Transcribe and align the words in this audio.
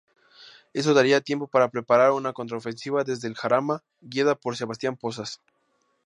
Esto 0.73 0.95
daría 0.95 1.21
tiempo 1.21 1.45
para 1.45 1.67
preparar 1.69 2.09
una 2.13 2.33
contraofensiva 2.33 3.03
desde 3.03 3.27
el 3.27 3.35
Jarama 3.35 3.83
guiada 4.01 4.33
por 4.33 4.57
Sebastián 4.57 4.97
Pozas. 4.97 5.39